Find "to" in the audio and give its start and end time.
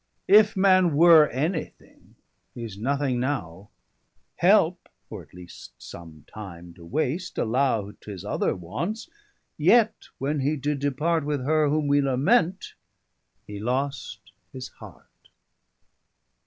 6.73-6.83